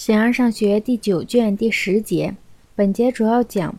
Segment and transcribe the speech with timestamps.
[0.00, 2.34] 形而上学第九卷第十节，
[2.74, 3.78] 本节主要讲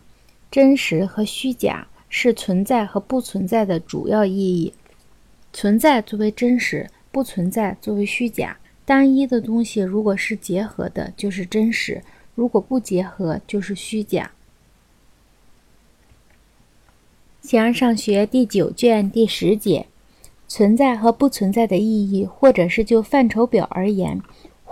[0.52, 4.72] 真实和虚假是存在和不存在的主要意义。
[5.52, 8.56] 存在作为真实，不存在作为虚假。
[8.84, 12.02] 单一的东西如果是结合的，就是真实；
[12.36, 14.30] 如果不结合，就是虚假。
[17.40, 19.88] 形而上学第九卷第十节，
[20.46, 24.22] 存在和不存在的意义，或者是就范畴表而言。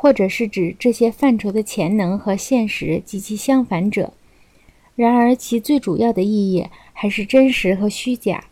[0.01, 4.14] 或者是指这些范畴的潜能和现实及其相反者。
[4.96, 8.44] 然而，其最主要的意义还是真实和虚假。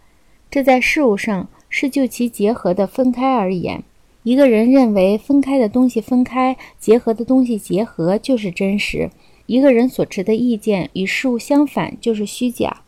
[0.51, 3.83] 这在事物上是就其结合的分开而言。
[4.25, 9.11] 一个人认为分开的东西分开，结合的东西结合就是真实。
[9.47, 12.83] 一个人所持的意见与事物相反就是虚假。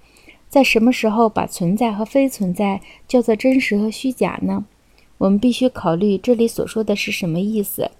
[0.50, 4.66] 在什么时候把存在和非存在叫做真实和虚假呢？
[5.16, 7.90] 我们必须考虑这里所说的是什么意思。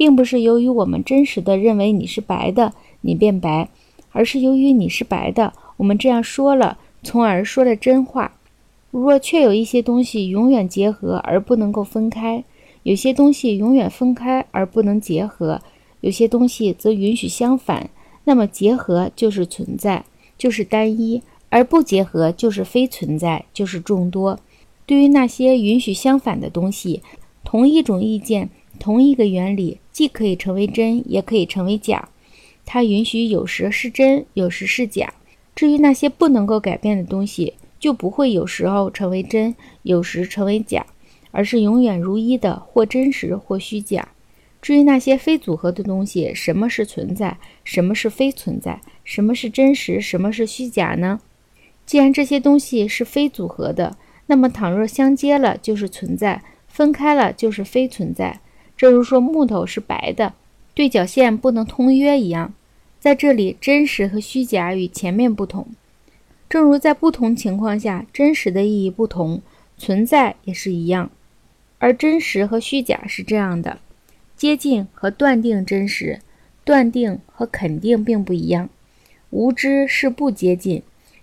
[0.00, 2.72] 并不是由于我们真实的认为你是白的，
[3.02, 3.68] 你变白，
[4.12, 8.32] 而是由于你是白的，我们这样说了，从而说了真话。
[8.90, 12.42] 若确有一些东西永远结合而不能够分开，
[12.82, 15.60] 有些东西永远分开而不能结合，
[16.00, 17.90] 有些东西则允许相反，
[18.24, 20.06] 那么结合就是存在，
[20.38, 24.38] 就是单一；而不结合就是非存在，就是众多。
[24.86, 27.02] 对于那些允许相反的东西，
[27.44, 28.48] 同一种意见。
[28.80, 32.08] 同一个原理，既可以成为真，也可以成为假。
[32.64, 35.12] 它允许有时是真，有时是假。
[35.54, 40.86] 至于那些不能够改变的东西，就不会有时候成为真，有时成为假，
[41.30, 44.08] 而是永远如一的，或真实，或虚假。
[44.62, 51.20] 至于那些非组合的东西，什么是存在，什么是非存在，什么是真实，什么是虚假呢？
[51.84, 58.40] 既然这些东西是非组合的，那么倘若相接了就是存在，分开了就是非存在。
[58.80, 60.32] 正如说木头是白的，
[60.72, 62.54] 对角线不能通约一样，
[62.98, 65.66] 在这里真实和虚假与前面不同。
[66.48, 69.42] 正如在不同情况下真实的意义不同，
[69.76, 71.10] 存在也是一样。
[71.78, 73.80] 而真实和虚假是这样的：
[74.34, 76.20] 接近和断定真实，
[76.64, 78.70] 断定和肯定并不一样。
[79.28, 80.82] 无知是不接近，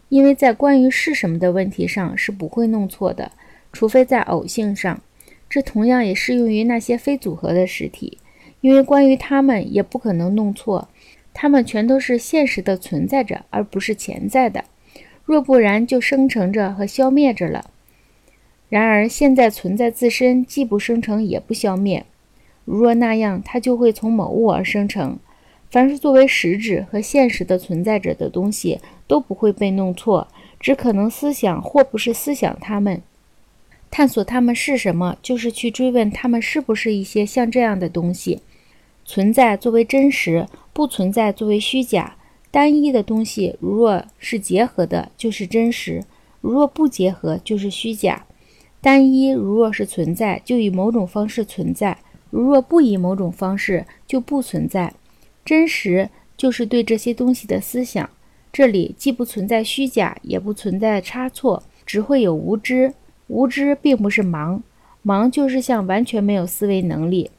[0.09, 3.31] 因为在关于是什么的问题上是不会弄错的，
[3.73, 5.01] 除非在偶性上。
[5.49, 8.17] 这同样也适用于那些非组合的实体，
[8.61, 10.89] 因为关于它们也不可能弄错，
[11.33, 14.65] 它们全都是现实的存在着，而不是潜在的。
[15.23, 17.69] 若不然，就生成着和消灭着了。
[18.69, 22.05] 然而，现在存在自身既不生成也不消灭。
[22.65, 25.17] 如若那样，它就会从某物而生成。
[25.69, 30.27] 凡是作为实质和现实的存在着的东西，都不会被弄错，
[30.59, 33.01] 只可能思想或不是思想它们。
[33.89, 38.41] 探索它们是什么，就是去追问它们是不是一些像这样的东西
[39.05, 42.15] 存在作为真实，不存在作为虚假。
[42.51, 46.01] 单一的东西如若是结合的，就是真实；
[46.41, 48.25] 如若不结合，就是虚假。
[48.81, 51.97] 单一如若是存在，就以某种方式存在；
[52.29, 54.93] 如若不以某种方式，就不存在。
[55.43, 58.09] 真实就是对这些东西的思想。
[58.51, 62.93] 这里既不存在虚假，也不存在差错，只会有无知。
[63.27, 64.61] 无知并不是盲，
[65.05, 67.31] 盲就是像完全没有思维能力。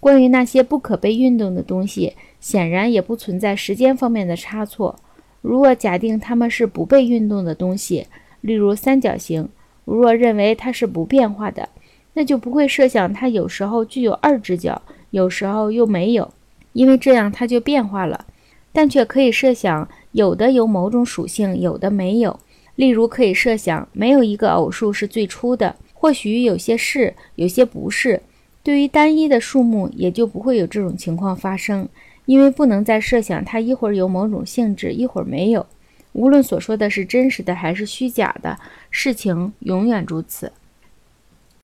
[0.00, 4.98] 关于那些不可被运动的东西，显然也不存在时间方面的差错。
[5.40, 8.06] 如果假定它们是不被运动的东西，
[8.40, 9.48] 例如三角形，
[9.84, 11.68] 如若认为它是不变化的，
[12.14, 14.80] 那就不会设想它有时候具有二只脚，
[15.10, 16.30] 有时候又没有，
[16.72, 18.26] 因为这样它就变化了。
[18.72, 22.40] 但却可以设想有的有某种属性，有的没有。
[22.76, 28.20] 例如，可以设想没有一个偶数是最初的，或许有些是，有些不是。
[28.62, 31.88] 对于单一的数目，也就不会有这种情况发生，
[32.26, 35.66] 因为不能再设想它一会儿有某种性质，一会儿没有。
[36.12, 38.58] 无论所说的是真实的还是虚假的，
[38.90, 40.52] 事情永远如此。